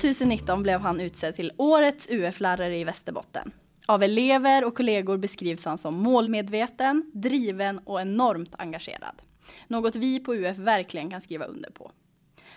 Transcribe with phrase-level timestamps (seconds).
[0.00, 3.52] 2019 blev han utsedd till Årets UF-lärare i Västerbotten.
[3.86, 9.22] Av elever och kollegor beskrivs han som målmedveten, driven och enormt engagerad.
[9.68, 11.90] Något vi på UF verkligen kan skriva under på.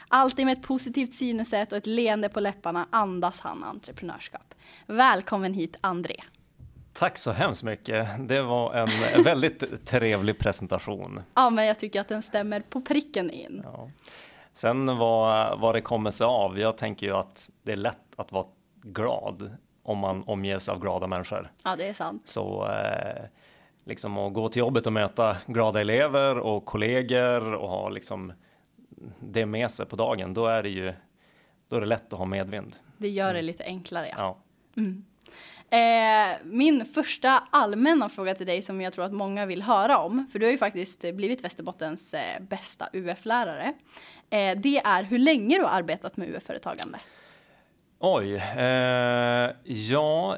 [0.08, 4.54] Alltid med ett positivt synsätt och ett leende på läpparna andas han entreprenörskap.
[4.86, 6.16] Välkommen hit André.
[6.94, 8.08] Tack så hemskt mycket.
[8.20, 11.22] Det var en väldigt trevlig presentation.
[11.34, 13.62] Ja, men jag tycker att den stämmer på pricken in.
[13.64, 13.90] Ja.
[14.54, 16.60] Sen vad, vad det kommer sig av.
[16.60, 18.46] Jag tänker ju att det är lätt att vara
[18.82, 21.52] glad om man omges av glada människor.
[21.64, 22.22] Ja, det är sant.
[22.26, 23.24] Så eh,
[23.84, 28.34] liksom att gå till jobbet och möta glada elever och kollegor och ha liksom
[29.20, 30.34] det med sig på dagen.
[30.34, 30.94] Då är det ju.
[31.68, 32.76] Då är det lätt att ha medvind.
[32.98, 33.46] Det gör det mm.
[33.46, 34.08] lite enklare.
[34.10, 34.16] Ja.
[34.18, 34.38] ja.
[34.82, 35.06] Mm.
[35.74, 40.28] Eh, min första allmänna fråga till dig som jag tror att många vill höra om,
[40.32, 43.74] för du har ju faktiskt blivit Västerbottens eh, bästa UF-lärare.
[44.30, 47.00] Eh, det är hur länge du har arbetat med UF-företagande.
[48.00, 48.44] Oj,
[49.64, 50.38] ja,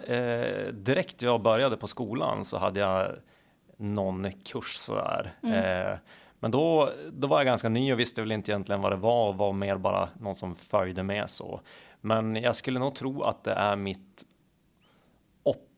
[0.72, 3.16] direkt jag började på skolan så hade jag
[3.78, 5.34] någon kurs sådär.
[5.44, 5.98] Mm.
[6.40, 9.28] Men då, då var jag ganska ny och visste väl inte egentligen vad det var
[9.28, 11.62] och var mer bara någon som följde med så.
[12.02, 14.25] Men jag skulle nog tro att det är mitt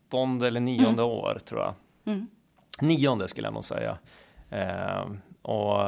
[0.08, 1.04] åttonde eller nionde mm.
[1.04, 1.74] år tror jag.
[2.04, 2.26] Mm.
[2.80, 3.98] Nionde skulle jag nog säga.
[4.50, 5.04] Eh,
[5.42, 5.80] och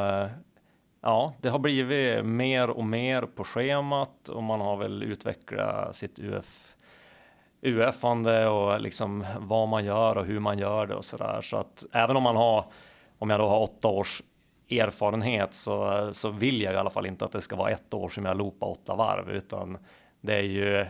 [1.00, 6.18] ja, det har blivit mer och mer på schemat och man har väl utvecklat sitt
[6.18, 6.76] UF
[7.62, 11.40] UF-ande och liksom vad man gör och hur man gör det och så där.
[11.42, 12.64] Så att även om man har,
[13.18, 14.22] om jag då har åtta års
[14.70, 18.08] erfarenhet så, så vill jag i alla fall inte att det ska vara ett år
[18.08, 19.78] som jag loopar åtta varv, utan
[20.20, 20.86] det är ju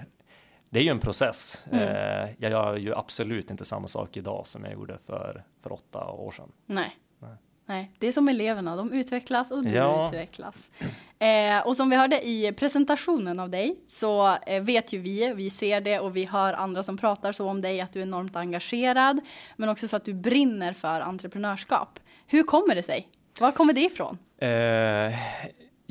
[0.70, 1.62] det är ju en process.
[1.72, 1.82] Mm.
[1.82, 6.06] Eh, jag gör ju absolut inte samma sak idag som jag gjorde för, för åtta
[6.06, 6.52] år sedan.
[6.66, 6.96] Nej.
[7.18, 7.36] Nej.
[7.66, 10.06] Nej, det är som eleverna, de utvecklas och du ja.
[10.06, 10.70] utvecklas.
[11.18, 15.50] Eh, och som vi hörde i presentationen av dig så eh, vet ju vi, vi
[15.50, 18.36] ser det och vi hör andra som pratar så om dig att du är enormt
[18.36, 19.20] engagerad,
[19.56, 22.00] men också för att du brinner för entreprenörskap.
[22.26, 23.08] Hur kommer det sig?
[23.40, 24.18] Var kommer det ifrån?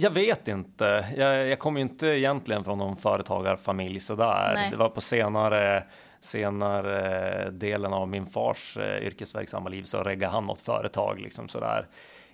[0.01, 1.05] Jag vet inte.
[1.17, 4.51] Jag, jag kommer inte egentligen från någon företagarfamilj sådär.
[4.55, 4.71] Nej.
[4.71, 5.83] Det var på senare
[6.21, 11.87] senare delen av min fars eh, yrkesverksamma liv så reggade han något företag liksom sådär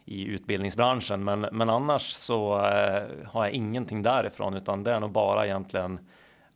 [0.06, 1.24] i utbildningsbranschen.
[1.24, 6.10] Men, men annars så eh, har jag ingenting därifrån, utan det är nog bara egentligen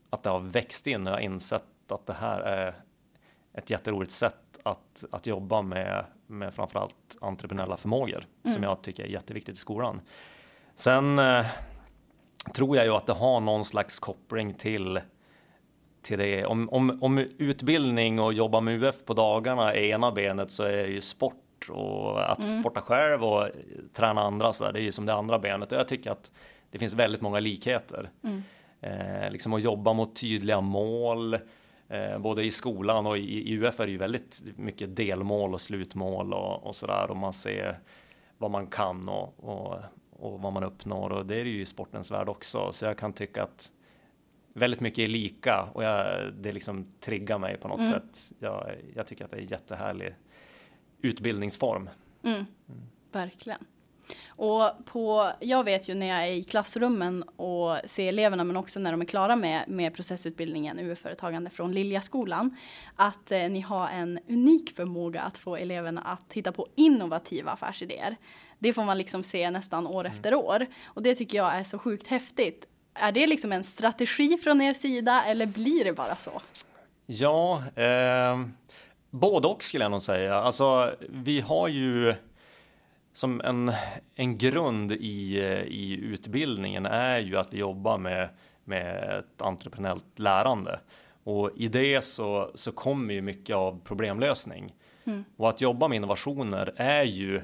[0.10, 2.74] att det har växt in och jag har insett att det här är
[3.54, 8.56] ett jätteroligt sätt att, att jobba med, med framförallt entreprenöriella förmågor mm.
[8.56, 10.02] som jag tycker är jätteviktigt i skolan.
[10.80, 11.46] Sen eh,
[12.54, 15.00] tror jag ju att det har någon slags koppling till
[16.02, 16.46] till det.
[16.46, 20.88] Om, om, om utbildning och jobba med UF på dagarna är ena benet så är
[20.88, 22.60] ju sport och att mm.
[22.60, 23.48] sporta själv och
[23.94, 25.72] träna andra så där, det är ju som det andra benet.
[25.72, 26.32] Och jag tycker att
[26.72, 28.10] det finns väldigt många likheter.
[28.24, 28.44] Mm.
[28.82, 31.34] Eh, liksom att jobba mot tydliga mål,
[31.88, 35.62] eh, både i skolan och i, i, UF är det ju väldigt mycket delmål och
[35.62, 37.12] slutmål och, och där.
[37.12, 37.80] Och man ser
[38.38, 39.76] vad man kan och, och,
[40.20, 42.72] och vad man uppnår och det är det ju i sportens värld också.
[42.72, 43.72] Så jag kan tycka att
[44.54, 47.92] väldigt mycket är lika och jag, det liksom triggar mig på något mm.
[47.92, 48.32] sätt.
[48.40, 50.16] Jag, jag, tycker att det är en jättehärlig
[51.02, 51.90] utbildningsform.
[52.24, 52.36] Mm.
[52.36, 52.82] Mm.
[53.12, 53.66] Verkligen.
[54.42, 58.80] Och på, jag vet ju när jag är i klassrummen och ser eleverna men också
[58.80, 62.58] när de är klara med, med processutbildningen UF-företagande från Liljaskolan
[62.96, 68.16] att eh, ni har en unik förmåga att få eleverna att hitta på innovativa affärsidéer.
[68.60, 70.12] Det får man liksom se nästan år mm.
[70.12, 74.38] efter år och det tycker jag är så sjukt häftigt är det liksom en strategi
[74.38, 76.42] från er sida eller blir det bara så?
[77.06, 78.40] Ja, eh,
[79.10, 80.36] både och skulle jag nog säga.
[80.36, 82.16] Alltså, vi har ju
[83.14, 83.72] som en,
[84.16, 88.30] en grund i, i utbildningen är ju att vi jobbar med,
[88.64, 90.80] med ett entreprenellt lärande.
[91.24, 94.76] Och i det så, så kommer ju mycket av problemlösning.
[95.06, 95.26] Mm.
[95.38, 97.42] Och att jobba med innovationer är ju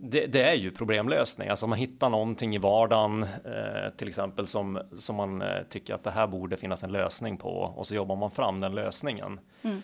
[0.00, 4.80] det, det, är ju problemlösning, alltså man hittar någonting i vardagen eh, till exempel som,
[4.98, 8.16] som man eh, tycker att det här borde finnas en lösning på och så jobbar
[8.16, 9.40] man fram den lösningen.
[9.62, 9.82] Mm.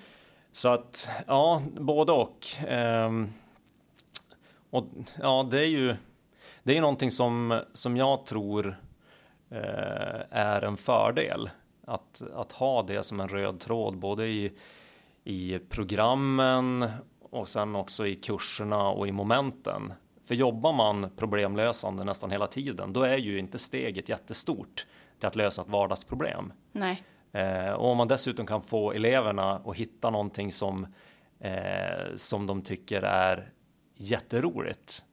[0.52, 2.62] Så att ja, både och.
[2.68, 3.10] Eh,
[4.74, 4.84] och
[5.20, 5.96] ja, det är ju
[6.62, 8.76] det är någonting som, som jag tror
[9.50, 11.50] eh, är en fördel.
[11.86, 14.52] Att, att ha det som en röd tråd både i,
[15.24, 16.90] i programmen
[17.20, 19.92] och sen också i kurserna och i momenten.
[20.24, 24.86] För jobbar man problemlösande nästan hela tiden, då är ju inte steget jättestort
[25.18, 26.52] till att lösa ett vardagsproblem.
[26.72, 27.02] Nej.
[27.32, 30.86] Eh, och om man dessutom kan få eleverna att hitta någonting som,
[31.40, 33.52] eh, som de tycker är
[33.94, 35.04] jätteroligt.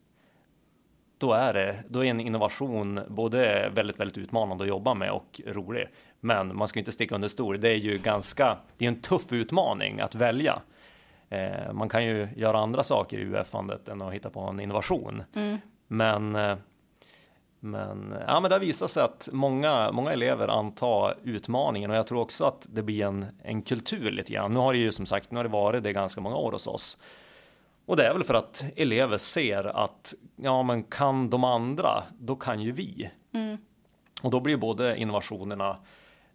[1.17, 5.41] Då är det, då är en innovation både väldigt, väldigt utmanande att jobba med och
[5.47, 5.87] rolig.
[6.19, 7.61] Men man ska inte sticka under stol.
[7.61, 10.61] Det är ju ganska, det är en tuff utmaning att välja.
[11.29, 15.23] Eh, man kan ju göra andra saker i UF-andet än att hitta på en innovation.
[15.35, 15.57] Mm.
[15.87, 16.55] Men eh,
[17.63, 22.07] men, ja, men det har visat sig att många, många elever antar utmaningen och jag
[22.07, 24.53] tror också att det blir en, en kultur lite grann.
[24.53, 26.67] Nu har det ju som sagt, nu har det varit det ganska många år hos
[26.67, 26.97] oss.
[27.85, 32.35] Och det är väl för att elever ser att ja, men kan de andra, då
[32.35, 33.09] kan ju vi.
[33.33, 33.57] Mm.
[34.21, 35.77] Och då blir både innovationerna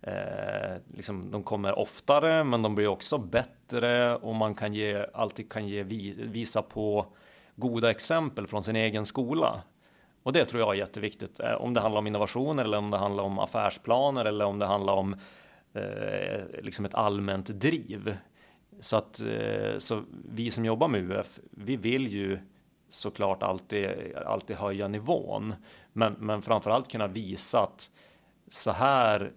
[0.02, 5.52] eh, liksom, de kommer oftare, men de blir också bättre och man kan ge, alltid
[5.52, 7.06] kan ge, visa på
[7.56, 9.62] goda exempel från sin egen skola.
[10.22, 11.40] Och det tror jag är jätteviktigt.
[11.40, 14.66] Eh, om det handlar om innovationer eller om det handlar om affärsplaner eller om det
[14.66, 15.16] handlar om
[15.72, 18.16] eh, liksom ett allmänt driv.
[18.80, 22.38] Så att eh, så vi som jobbar med UF, vi vill ju
[22.88, 25.54] såklart alltid, alltid höja nivån.
[25.92, 27.90] Men, men framförallt kunna visa att
[28.48, 29.32] så här,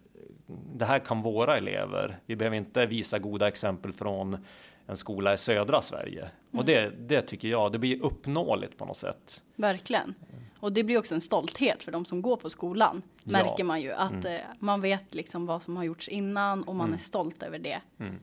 [0.76, 2.20] det här kan våra elever.
[2.26, 4.38] Vi behöver inte visa goda exempel från
[4.86, 6.22] en skola i södra Sverige.
[6.22, 6.60] Mm.
[6.60, 9.44] Och det, det tycker jag, det blir uppnåeligt på något sätt.
[9.56, 10.16] Verkligen.
[10.60, 13.02] Och det blir också en stolthet för de som går på skolan.
[13.24, 13.32] Ja.
[13.32, 14.26] Märker man ju att mm.
[14.26, 16.94] Eh, man vet liksom vad som har gjorts innan och man mm.
[16.94, 18.16] är stolt över det mm.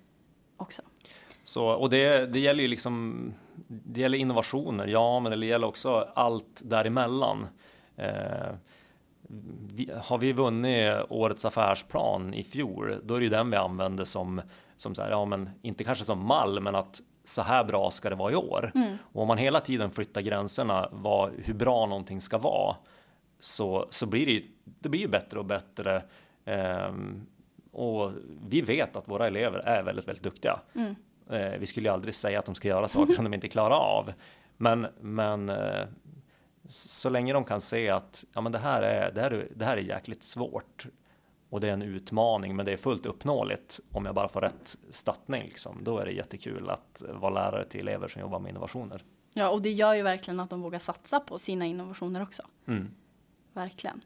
[0.56, 0.82] också.
[1.46, 3.32] Så, och det, det gäller ju liksom,
[3.68, 7.46] det gäller innovationer, ja, men det gäller också allt däremellan.
[7.96, 8.54] Eh,
[9.72, 14.04] vi, har vi vunnit årets affärsplan i fjol, då är det ju den vi använder
[14.04, 14.40] som,
[14.76, 18.10] som så här, ja, men inte kanske som mall, men att så här bra ska
[18.10, 18.72] det vara i år.
[18.74, 18.96] Mm.
[19.02, 22.76] Och om man hela tiden flyttar gränserna vad, hur bra någonting ska vara
[23.40, 26.02] så, så blir det, det blir bättre och bättre.
[26.88, 27.26] Um,
[27.72, 28.12] och
[28.48, 30.60] vi vet att våra elever är väldigt, väldigt duktiga.
[30.74, 30.94] Mm.
[31.32, 33.76] Uh, vi skulle ju aldrig säga att de ska göra saker som de inte klarar
[33.76, 34.12] av.
[34.56, 35.86] Men, men uh,
[36.68, 39.76] så länge de kan se att ja, men det, här är, det, här, det här
[39.76, 40.86] är jäkligt svårt
[41.50, 44.76] och det är en utmaning, men det är fullt uppnåeligt om jag bara får rätt
[44.90, 45.42] stöttning.
[45.42, 45.84] Liksom.
[45.84, 49.04] Då är det jättekul att vara lärare till elever som jobbar med innovationer.
[49.34, 52.42] Ja, och det gör ju verkligen att de vågar satsa på sina innovationer också.
[52.68, 52.90] Mm.
[53.52, 54.00] Verkligen.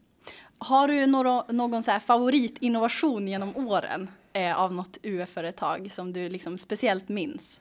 [0.58, 6.28] Har du några, någon så här favoritinnovation genom åren eh, av något UF-företag som du
[6.28, 7.60] liksom speciellt minns?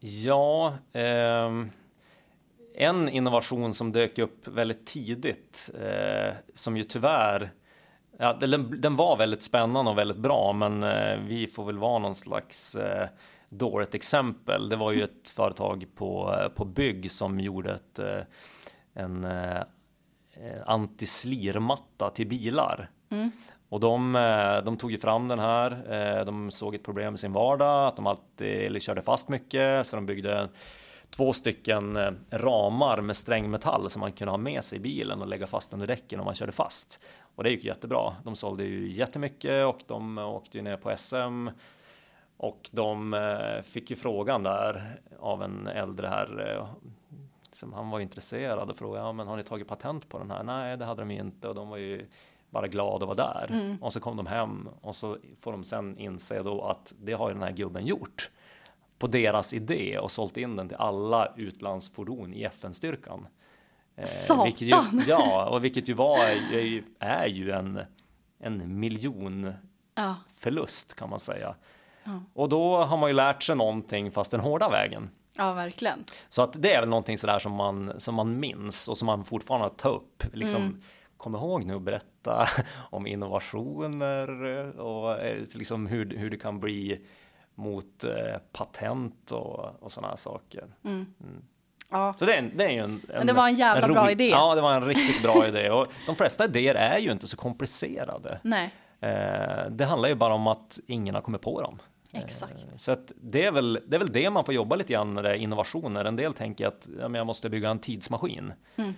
[0.00, 1.64] Ja, eh,
[2.74, 7.52] en innovation som dök upp väldigt tidigt eh, som ju tyvärr
[8.18, 11.98] Ja, den, den, var väldigt spännande och väldigt bra, men eh, vi får väl vara
[11.98, 13.08] någon slags eh,
[13.48, 14.68] dåligt exempel.
[14.68, 18.00] Det var ju ett företag på, eh, på bygg som gjorde ett,
[18.94, 19.26] en
[20.66, 22.90] antislirmatta till bilar.
[23.10, 23.30] Mm.
[23.68, 25.70] Och de, eh, de, tog ju fram den här.
[25.92, 29.96] Eh, de såg ett problem i sin vardag, att de alltid körde fast mycket, så
[29.96, 30.48] de byggde
[31.10, 35.28] två stycken eh, ramar med strängmetall som man kunde ha med sig i bilen och
[35.28, 37.00] lägga fast under däcken om man körde fast.
[37.34, 38.14] Och det gick jättebra.
[38.24, 41.48] De sålde ju jättemycket och de åkte ju ner på SM.
[42.36, 43.16] Och de
[43.64, 46.66] fick ju frågan där av en äldre herre.
[47.52, 50.42] Som han var intresserad och frågade, ja men har ni tagit patent på den här?
[50.42, 52.06] Nej, det hade de inte och de var ju
[52.50, 53.48] bara glada att vara där.
[53.50, 53.76] Mm.
[53.82, 57.28] Och så kom de hem och så får de sen inse då att det har
[57.28, 58.30] ju den här gubben gjort
[58.98, 63.26] på deras idé och sålt in den till alla utlandsfordon i FN-styrkan.
[63.96, 64.52] Eh, Satan!
[64.58, 67.80] Ju, ja, och vilket ju var, är, är ju en,
[68.38, 69.52] en miljon
[69.94, 70.14] ja.
[70.34, 71.54] förlust kan man säga.
[72.04, 72.20] Ja.
[72.34, 75.10] Och då har man ju lärt sig någonting fast den hårda vägen.
[75.36, 76.04] Ja, verkligen.
[76.28, 79.24] Så att det är väl någonting sådär som man, som man minns och som man
[79.24, 80.24] fortfarande tar upp.
[80.32, 80.82] Liksom, mm.
[81.16, 82.48] Kom ihåg nu att berätta
[82.90, 84.30] om innovationer
[84.80, 87.06] och eh, liksom hur, hur det kan bli
[87.54, 90.64] mot eh, patent och, och sådana här saker.
[90.84, 91.06] Mm.
[91.20, 91.42] Mm.
[91.90, 92.14] Ja.
[92.18, 94.10] Så det är, det är ju en, en, Men det var en jävla en bra
[94.10, 94.28] idé.
[94.28, 97.36] Ja, det var en riktigt bra idé och de flesta idéer är ju inte så
[97.36, 98.40] komplicerade.
[98.42, 98.74] Nej.
[99.00, 101.78] Eh, det handlar ju bara om att ingen har kommit på dem.
[102.12, 102.52] Exakt.
[102.52, 105.14] Eh, så att det, är väl, det är väl det man får jobba lite grann
[105.14, 106.04] det är innovationer.
[106.04, 108.52] En del tänker att ja, men jag måste bygga en tidsmaskin.
[108.76, 108.94] Mm.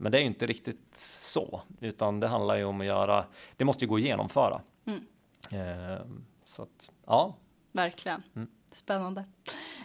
[0.00, 3.24] Men det är ju inte riktigt så, utan det handlar ju om att göra,
[3.56, 4.60] det måste ju gå att genomföra.
[4.86, 5.00] Mm.
[5.50, 5.98] Eh,
[6.46, 7.36] så att, ja.
[7.72, 8.22] Verkligen.
[8.36, 8.48] Mm.
[8.72, 9.24] Spännande.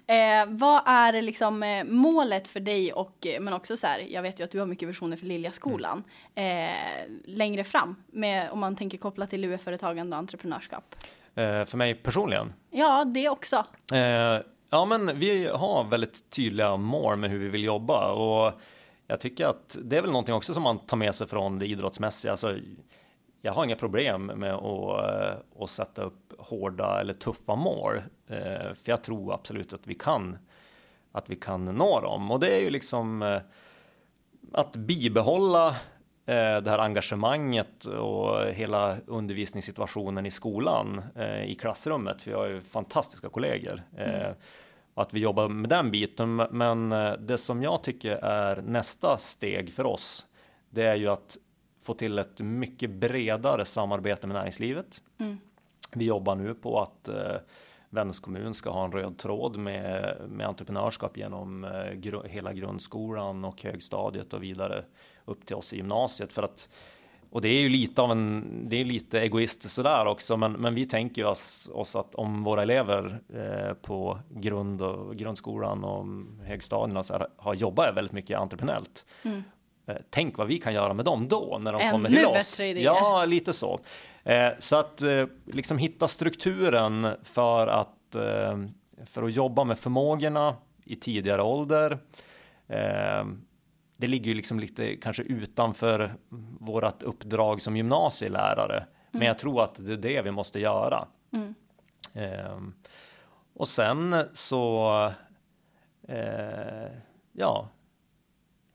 [0.08, 4.22] Eh, vad är liksom eh, målet för dig och eh, men också så här, jag
[4.22, 6.04] vet ju att du har mycket visioner för Liljaskolan
[6.36, 6.70] mm.
[6.70, 10.96] eh, längre fram med om man tänker kopplat till UF-företagande och entreprenörskap.
[11.36, 12.54] Eh, för mig personligen?
[12.70, 13.66] Ja, det också.
[14.70, 18.54] Ja, men vi har väldigt tydliga mål med hur vi vill jobba och
[19.14, 21.66] jag tycker att det är väl någonting också som man tar med sig från det
[21.66, 22.32] idrottsmässiga.
[22.32, 22.56] Alltså,
[23.42, 27.96] jag har inga problem med att, eh, att sätta upp hårda eller tuffa mål.
[28.28, 30.38] Eh, för jag tror absolut att vi kan
[31.12, 33.42] att vi kan nå dem och det är ju liksom eh,
[34.54, 35.76] att bibehålla
[36.26, 41.02] det här engagemanget och hela undervisningssituationen i skolan
[41.46, 42.22] i klassrummet.
[42.22, 43.82] För jag har ju fantastiska kollegor.
[43.98, 44.34] Mm.
[44.94, 46.36] Att vi jobbar med den biten.
[46.36, 50.26] Men det som jag tycker är nästa steg för oss.
[50.70, 51.38] Det är ju att
[51.84, 55.04] få till ett mycket bredare samarbete med näringslivet.
[55.20, 55.38] Mm.
[55.94, 57.36] Vi jobbar nu på att eh,
[57.90, 63.46] Vännäs kommun ska ha en röd tråd med, med entreprenörskap genom eh, gru hela grundskolan
[63.46, 64.86] och högstadiet och vidare
[65.26, 66.70] upp till oss i gymnasiet för att
[67.34, 70.76] och det är ju lite av en, det är lite egoistiskt sådär också, men, men
[70.76, 76.06] vi tänker oss, oss att om våra elever eh, på grund och, grundskolan och
[76.46, 79.44] högstadierna så här, har jobbat väldigt mycket entreprenellt mm.
[79.88, 82.60] Eh, tänk vad vi kan göra med dem då när de Ännu kommer till oss.
[82.60, 82.82] Idé.
[82.82, 83.80] Ja, lite så.
[84.24, 87.90] Eh, så att eh, liksom hitta strukturen för att
[89.06, 91.98] för att jobba med förmågorna i tidigare ålder.
[93.98, 96.16] Det ligger ju liksom lite kanske utanför
[96.60, 98.88] vårat uppdrag som gymnasielärare, mm.
[99.12, 101.08] men jag tror att det är det vi måste göra.
[101.32, 102.74] Mm.
[103.54, 105.12] Och sen så
[107.32, 107.70] ja,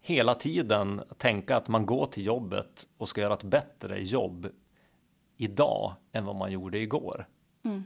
[0.00, 4.48] hela tiden tänka att man går till jobbet och ska göra ett bättre jobb
[5.36, 7.26] idag än vad man gjorde igår.
[7.64, 7.84] Mm.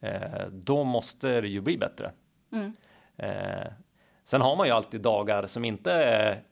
[0.00, 2.12] Eh, då måste det ju bli bättre.
[2.52, 2.72] Mm.
[3.16, 3.72] Eh,
[4.24, 6.42] sen har man ju alltid dagar som inte är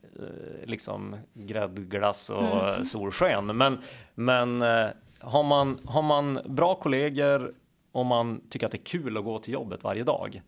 [0.63, 2.85] liksom gräddglass och mm.
[2.85, 3.57] solsken.
[3.57, 3.77] Men,
[4.15, 4.87] men eh,
[5.19, 7.53] har, man, har man bra kollegor
[7.91, 10.41] och man tycker att det är kul att gå till jobbet varje dag.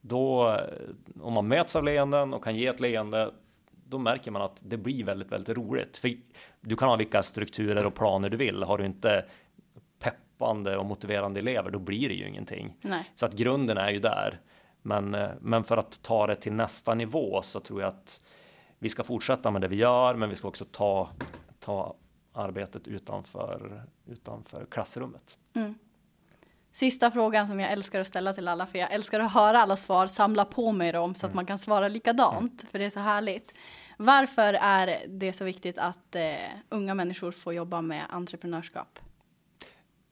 [0.00, 3.30] Då, eh, om man möts av leenden och kan ge ett leende,
[3.70, 5.96] då märker man att det blir väldigt, väldigt roligt.
[5.96, 6.12] För
[6.60, 8.62] du kan ha vilka strukturer och planer du vill.
[8.62, 9.24] Har du inte
[9.98, 12.76] peppande och motiverande elever, då blir det ju ingenting.
[12.80, 13.04] Nej.
[13.14, 14.40] Så att grunden är ju där.
[14.82, 18.20] Men, eh, men för att ta det till nästa nivå så tror jag att
[18.82, 21.10] vi ska fortsätta med det vi gör, men vi ska också ta,
[21.58, 21.96] ta
[22.32, 25.38] arbetet utanför, utanför klassrummet.
[25.54, 25.74] Mm.
[26.72, 29.76] Sista frågan som jag älskar att ställa till alla, för jag älskar att höra alla
[29.76, 31.36] svar, samla på mig dem så att mm.
[31.36, 33.54] man kan svara likadant, för det är så härligt.
[33.96, 36.22] Varför är det så viktigt att eh,
[36.68, 38.98] unga människor får jobba med entreprenörskap?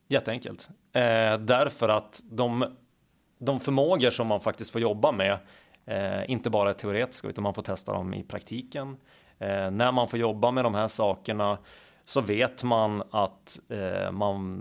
[0.08, 0.68] Jätteenkelt.
[0.92, 2.76] Eh, därför att de,
[3.38, 5.38] de förmågor som man faktiskt får jobba med,
[5.88, 8.97] eh, inte bara teoretiska, utan man får testa dem i praktiken.
[9.38, 11.59] Eh, när man får jobba med de här sakerna
[12.04, 14.59] så vet man att eh, man,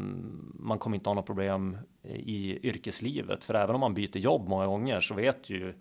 [0.60, 3.44] man kommer inte ha några problem i yrkeslivet.
[3.44, 5.74] För även om man byter jobb många gånger så vet ju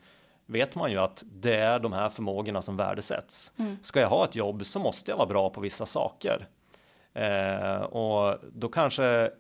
[0.47, 3.53] vet man ju att det är de här förmågorna som värdesätts.
[3.57, 3.77] Mm.
[3.83, 6.49] Ska jag ha ett jobb så måste jag vara bra på vissa saker.
[7.15, 9.31] Eh, och då kanske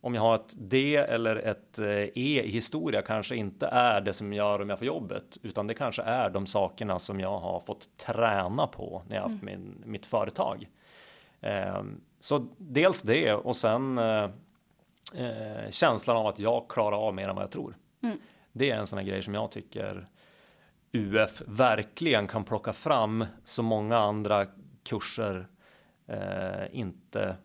[0.00, 4.12] om jag har ett D eller ett eh, E i historia kanske inte är det
[4.12, 7.60] som gör om jag får jobbet, utan det kanske är de sakerna som jag har
[7.60, 9.54] fått träna på när jag haft mm.
[9.60, 10.68] min, mitt företag.
[11.40, 11.82] Eh,
[12.20, 14.30] så dels det och sen eh,
[15.14, 17.76] eh, känslan av att jag klarar av mer än vad jag tror.
[18.02, 18.18] Mm.
[18.52, 20.08] Det är en sån här grej som jag tycker
[20.92, 24.46] UF verkligen kan plocka fram så många andra
[24.84, 25.48] kurser
[26.06, 27.36] eh, inte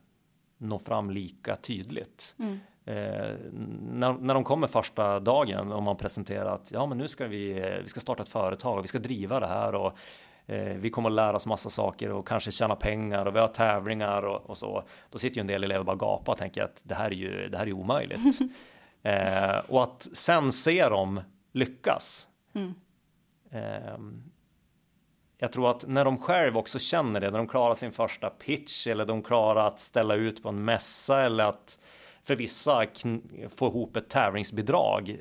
[0.63, 2.35] når fram lika tydligt.
[2.39, 2.59] Mm.
[2.85, 3.35] Eh,
[3.81, 7.53] när, när de kommer första dagen och man presenterar att ja, men nu ska vi,
[7.83, 9.97] vi ska starta ett företag och vi ska driva det här och
[10.45, 13.47] eh, vi kommer att lära oss massa saker och kanske tjäna pengar och vi har
[13.47, 14.83] tävlingar och, och så.
[15.09, 17.15] Då sitter ju en del elever och bara gapar och tänker att det här är
[17.15, 18.39] ju, det här är omöjligt.
[19.01, 22.27] eh, och att sen se dem lyckas.
[22.55, 22.73] Mm.
[25.43, 28.87] Jag tror att när de själv också känner det, när de klarar sin första pitch
[28.87, 31.79] eller de klarar att ställa ut på en mässa eller att
[32.23, 32.85] för vissa
[33.49, 35.19] få ihop ett tävlingsbidrag,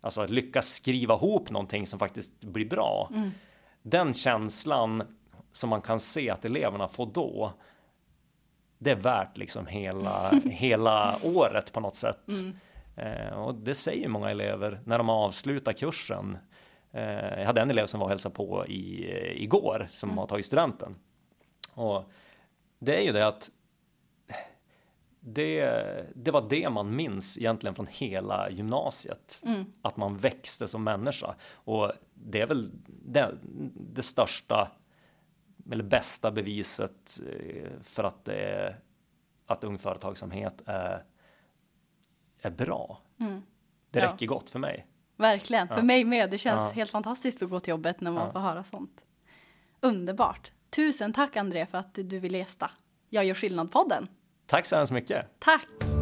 [0.00, 3.10] alltså att lyckas skriva ihop någonting som faktiskt blir bra.
[3.14, 3.30] Mm
[3.90, 5.02] den känslan
[5.52, 7.52] som man kan se att eleverna får då.
[8.78, 12.28] Det är värt liksom hela, hela året på något sätt.
[12.28, 12.56] Mm.
[12.96, 16.38] Eh, och det säger många elever när de avslutar kursen.
[16.96, 20.18] Eh, jag hade en elev som var och hälsade på i, eh, igår som mm.
[20.18, 20.96] har tagit studenten.
[21.74, 22.04] Och
[22.78, 23.50] det är ju det att
[25.20, 25.70] det,
[26.14, 29.42] det var det man minns egentligen från hela gymnasiet.
[29.44, 29.64] Mm.
[29.82, 31.34] Att man växte som människa.
[31.52, 33.34] Och det är väl det,
[33.74, 34.70] det största
[35.70, 38.76] eller bästa beviset eh, för att, det
[39.46, 41.04] att ung företagsamhet är,
[42.38, 43.00] är bra.
[43.20, 43.42] Mm.
[43.90, 44.12] Det ja.
[44.12, 44.86] räcker gott för mig.
[45.16, 46.30] Verkligen, för mig med.
[46.30, 49.04] Det känns helt fantastiskt att gå till jobbet när man får höra sånt.
[49.80, 50.52] Underbart.
[50.70, 52.70] Tusen tack André för att du ville gästa
[53.08, 54.08] Jag gör skillnad-podden.
[54.46, 55.26] Tack så hemskt mycket.
[55.38, 55.95] Tack.